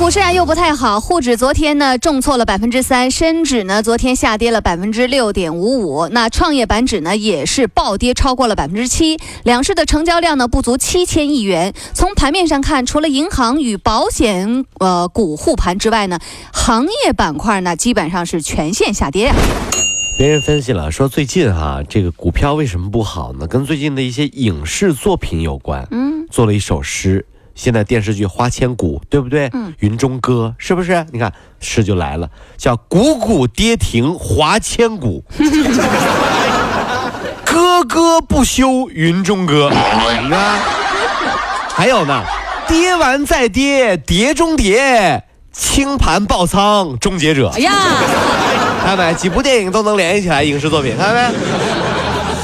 [0.00, 11.74] 股市啊又不太好，沪指昨天呢重挫了百分之三，深指呢昨天下跌了百分之六点五五，那创业板指呢也是暴跌超过了百分之七，两市的成交量呢不足七千亿元。
[11.92, 16.18] 从盘面上看，除了银行与保险呃股护盘之外呢，
[16.50, 19.30] 行业板块呢基本上是全线下跌。
[20.16, 23.46] 别人分析了说，最近哈这个股票为什么不好呢？
[23.46, 25.86] 跟最近的一些影视作品有关。
[25.90, 27.26] 嗯，做了一首诗。
[27.60, 29.50] 现在电视剧《花千骨》，对不对？
[29.52, 31.04] 嗯，云中歌是不是？
[31.12, 35.22] 你看诗就来了，叫“股股跌停花千骨，
[37.44, 39.68] 歌歌不休云中歌”。
[40.24, 40.58] 你看，
[41.68, 42.24] 还有呢，
[42.66, 47.50] 跌完再跌，跌中跌，清盘爆仓终结者。
[47.54, 47.72] 哎呀，
[48.82, 49.12] 看没？
[49.12, 51.28] 几部电影都能联系起来，影视作品看到没？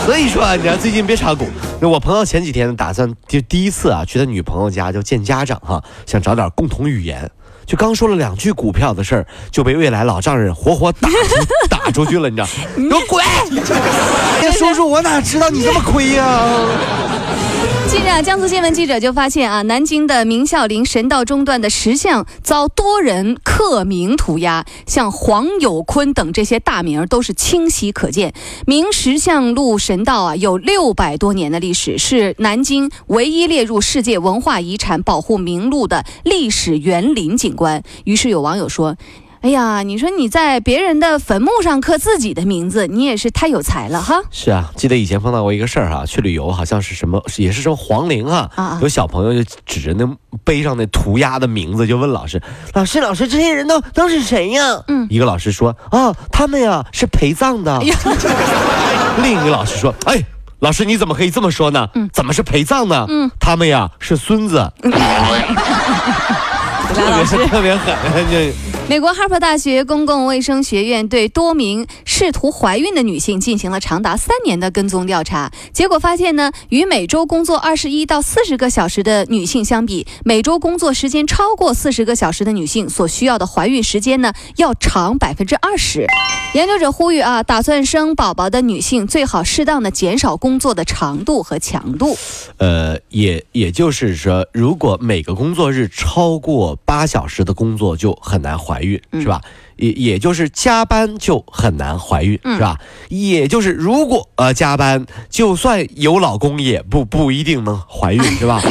[0.06, 1.48] 所以说啊，你看最近别炒股。
[1.80, 7.28] 我朋友前几天打算就第一次啊去他女朋友家就见家长哈，想找点共同语言。
[7.66, 11.16] 就刚说了两句股票的事儿，就被未来老丈人活活打出
[11.68, 12.48] 打出去了，你知道？
[12.76, 14.52] 你给我滚！
[14.52, 16.40] 叔叔，我哪知道你这么亏呀？
[17.96, 28.34] 近日啊，江苏新闻记者就发现啊，南京的明孝陵神道中段的石像遭多人刻名涂鸦，像黄有坤等这些大名都是清晰可见。
[28.66, 37.82] 明石像路神道啊，有六百多年的历史，是南京唯一列入世界文化遗产保护名录的历史园林景观。
[38.04, 38.94] 于是有网友说。
[39.46, 44.20] 哎呀，你说你在别人的坟墓上刻自己的名字，你也是太有才了哈！
[44.32, 50.04] 是啊，记得以前碰到过一个事儿哈，去旅游好像是什么，也是什么皇陵啊，有小朋友就指着那
[50.42, 52.42] 碑上那涂鸦的名字就问老师
[52.74, 57.78] ：“老师，老师，这些人都都是谁呀？”嗯，一个老师说：“啊，他们呀是陪葬的。”
[59.22, 60.24] 另一个老师说：“哎，
[60.58, 61.88] 老师你怎么可以这么说呢？
[61.94, 63.06] 嗯，怎么是陪葬呢？
[63.08, 64.68] 嗯，他们呀是孙子。
[64.82, 64.90] ”特
[67.14, 67.94] 别是特别狠，
[68.28, 68.52] 就。
[68.88, 86.06] 美国哈佛大学公共卫生学院对多名试图怀孕的女性进行了长达三年的跟踪调查，结果发现呢，与每周工作二十一到四十个小时的女性相比，每周工作时间超过四十个小时的女性所需要的怀孕时间呢，要长百分之二十。
[86.54, 92.16] 研究者呼吁啊，打算生宝宝的女性最好适当的减少工作的长度和强度。
[92.58, 98.75] 呃，也也就是说，如果每个工作日超过八小时的工作，就很难怀。
[98.76, 99.40] 怀孕是吧？
[99.76, 102.78] 也也就是加班就很难怀孕是吧？
[103.08, 108.60] 也就是如果呃加班，就算有老公也不不一定能怀孕是吧？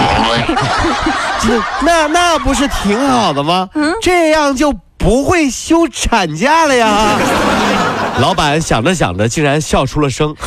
[1.84, 3.68] 那那不是挺好的吗？
[4.02, 7.18] 这样就不会休产假了呀。
[8.22, 10.36] 老板想着想着，竟然笑出了声。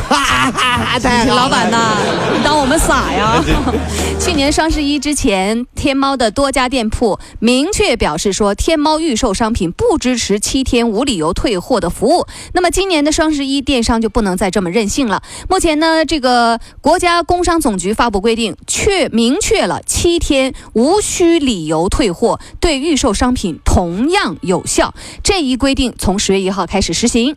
[1.28, 1.96] 老板呐，
[2.34, 3.44] 你当我们傻呀？
[4.18, 12.26] 去年双十一之前，天猫的多家店铺明确表示说，天猫预售商品不支持七天无理由退货的服务。
[12.54, 15.22] 那么今年的双十一，电商就不能再这么任性了。
[15.48, 24.94] 目前呢，这个国家工商总局发布规定，确明确了七天无需理由退货，对预售商品同样有效。
[25.22, 27.36] 这一规定从十月一号开始实行。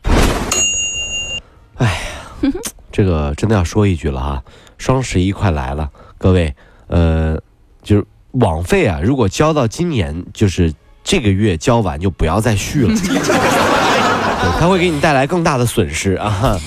[1.76, 2.52] 哎呀，
[2.92, 4.44] 这个真的要说一句了哈，
[4.78, 6.54] 双十一快来了，各位，
[6.88, 7.38] 呃，
[7.82, 10.74] 就是网费啊，如果交到今年，就是
[11.04, 12.94] 这个月交完就不要再续了，
[14.60, 16.58] 它会给你带来更大的损失啊。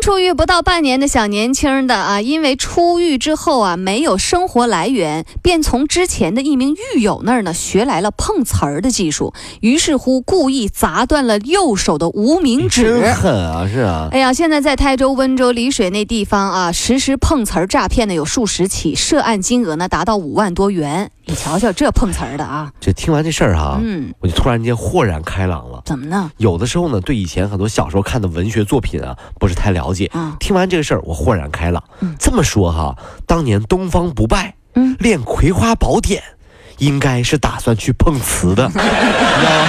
[0.00, 12.98] 出狱不到半年的小年轻的啊，因为出狱之后啊没有生活来源，便从之前的一名狱友那儿呢学来了碰瓷儿的技术，于是乎故意砸断了右手的无名指。
[13.00, 13.68] 真狠啊！
[13.70, 14.08] 是啊。
[14.10, 21.10] 哎呀，现在在台州、温州、丽水那地方啊，实施碰瓷儿诈骗的有数十起，涉案金额呢达到五万多元。
[21.30, 22.68] 你瞧瞧这碰瓷儿的啊！
[22.80, 25.80] 这听完这事儿哈，嗯，我就突然间豁然开朗了。
[25.84, 26.28] 怎么呢？
[26.38, 30.10] 有的时候呢，对以前很多小时候看的文学作品啊，不是太了解。
[30.12, 31.80] 嗯，听完这个事儿，我豁然开朗。
[32.00, 32.98] 嗯，这么说哈，
[33.28, 36.20] 当年东方不败，嗯，练《葵花宝典》，
[36.78, 38.66] 应该是打算去碰瓷的。
[38.74, 39.68] 你知道吗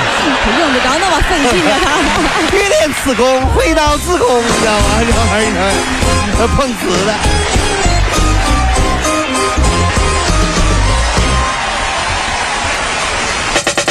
[0.60, 1.78] 用得着那么费劲啊？
[1.84, 4.84] 他 欲练此功，挥刀自宫，你知道吗？
[4.98, 7.91] 这玩意儿，碰瓷的。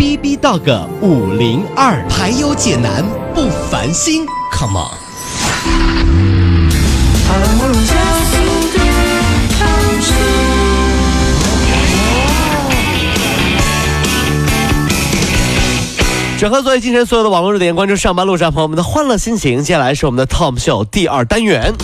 [0.00, 3.04] B B Dog 五零二，排忧解难
[3.34, 4.96] 不烦心，Come on。
[16.38, 19.62] 整合最为精神所有的网络热点，关注上班路上朋友们的欢乐心情。
[19.62, 21.74] 接下来是我们的 Tom 秀第二单元。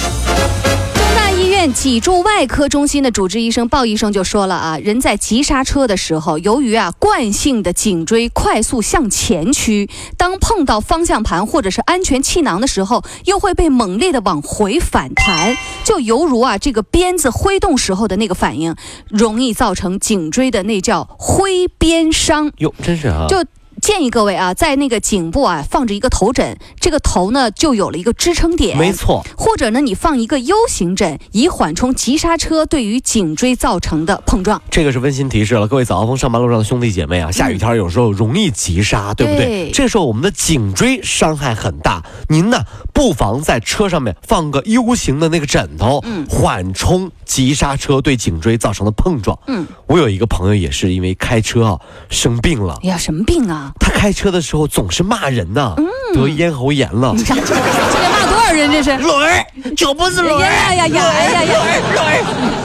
[1.73, 18.75] 脊柱外科中心的主治医生鲍医生就说了啊，人在急刹车的时候，由于啊惯性的颈椎快速向前屈，当碰到方向盘或者是安全气囊的时候，又会被猛烈的往回反弹，就犹如啊这个鞭子挥动时候的那个反应，
[19.09, 22.51] 容易造成颈椎的那叫挥鞭伤。
[22.59, 23.45] 哟，真是啊，就
[23.81, 28.77] 建议各位啊，在那个颈部啊放着一个头枕，这个头呢就有了一个支撑点。
[28.77, 29.25] 没错。
[29.37, 34.61] 或者呢，你放一个 U 型枕，以缓冲急刹车对于颈椎造成的碰撞。
[34.71, 39.47] 这个是温馨提示了，各位早高峰上班路上的兄弟姐妹啊，下雨天有时候容易急刹，对不对？
[39.47, 42.59] 对这时候我们的颈椎伤害很大，您呢
[42.93, 49.39] 不妨在车上面放个 U 型的那个枕头，嗯缓冲急刹车对颈椎造成的碰撞。
[49.47, 52.79] 嗯，我有一个朋友也是因为开车啊生病了。
[52.83, 53.66] 哎呀，什么病啊？
[53.79, 57.15] 他开车的时候总是骂人呐，嗯得咽喉炎了。
[57.17, 58.71] 这得骂多少人？
[58.71, 58.97] 这是。
[59.07, 59.45] 轮儿
[59.77, 61.55] 就不是轮呀呀呀呀哎呀呀！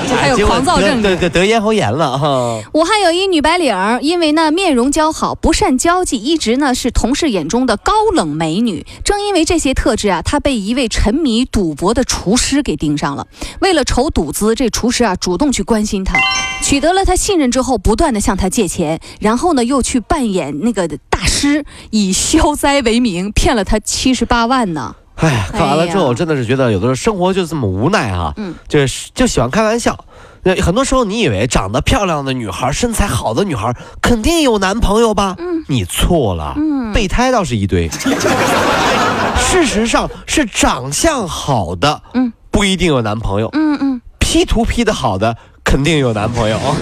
[0.08, 1.02] 这还有狂躁症。
[1.02, 2.60] 得得得咽喉炎了哈。
[2.74, 8.86] 武汉有一女白领，因为呢面容姣好、不善交际，一直呢是同事眼中的高冷美女。
[9.04, 13.28] 正因为这些特质啊，她被一位沉迷赌博的厨师给盯上了。
[13.60, 16.18] 为了筹赌资，这厨师啊主动去关心她，
[16.62, 24.96] 取得了他信任之后，不断的向他借钱，然后呢又去扮演那个大师，以消灾为名骗了他七十八万呢。
[25.16, 30.06] 哎呀，看完了之后，我真的是觉得有的时候生活就这么无奈哈、嗯就是就喜欢开玩笑。
[30.44, 35.36] 那很多时候，你以为长得漂亮的女孩、身材好的女孩肯定有男朋友吧？
[35.40, 37.90] 嗯你错了，嗯备胎倒是一堆。
[39.38, 43.50] 事实上是长相好的，嗯不一定有男朋友。
[43.54, 45.38] 嗯嗯，P 图 P 的好的
[45.72, 46.60] 肯定有男朋友。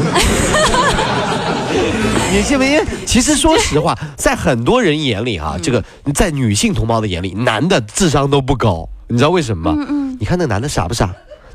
[2.34, 2.84] 你信不信？
[3.06, 5.84] 其实说实话， 在很多人眼里啊、这个
[6.16, 9.86] 在女性同胞的眼里，男的智商都不高，你知道为什么吗？
[10.20, 11.08] 你看那男的傻不傻？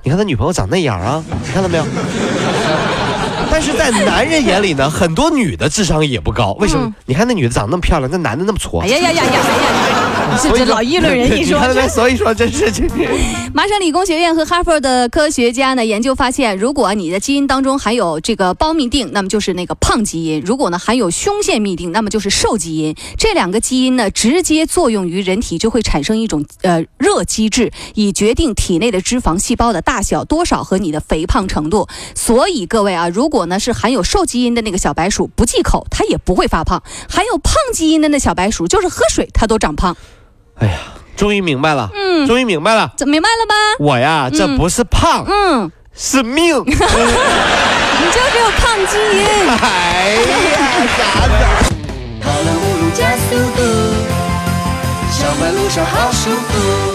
[0.04, 1.84] 你看他女朋友长那样啊，你看到没有？
[3.50, 6.94] 但是在男人眼里呢，很多女的智商也不高，为什么？
[7.04, 8.86] 你看那女的长那么漂亮，那男的那么矬哎。
[8.86, 9.30] 呀呀呀呀！
[9.34, 10.03] 哎呀，
[10.42, 11.60] 这这老议论人一说？
[11.88, 12.84] 所以说这是这。
[13.52, 22.94] 麻省理工学院和哈佛的科学家呢研究发现，如果你的基因当中含有这个胞嘧啶，那么就是那个胖基因；如果呢含有胸腺嘧啶，那么就是瘦基因。
[23.16, 31.86] 这两个基因呢直接作用于人体，就会产生一种呃热机制，以决定体内的脂肪细胞的大小、多少和你的肥胖程度。
[32.14, 39.96] 所以各位啊，如果呢是含有瘦基因的那个小白鼠不忌口，它也不会发胖；含有胖基因的那小白鼠，就是喝水它都长胖。
[40.60, 40.78] 哎呀，
[41.16, 42.92] 终于明白了，嗯，终于明白了。
[42.96, 43.54] 整明白了吧？
[43.80, 46.62] 我呀，这不是胖，嗯，是命。
[46.66, 49.24] 你就给我胖基因。
[49.48, 50.14] 哎
[50.52, 50.58] 呀，
[50.98, 51.42] 咋整？
[52.20, 53.60] 跑了五路加速度，
[55.10, 56.93] 上班路上好舒服。